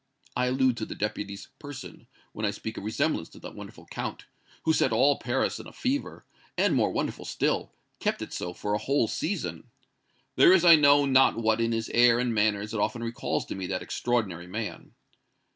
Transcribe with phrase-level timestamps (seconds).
[0.35, 4.25] I allude to the Deputy's person, when I speak of resemblance to that wonderful Count,
[4.63, 6.25] who set all Paris in a fever,
[6.57, 9.69] and, more wonderful still, kept it so for a whole season.
[10.37, 13.53] There is I know not what in his air and manners that often recalls to
[13.55, 14.95] me that extraordinary man.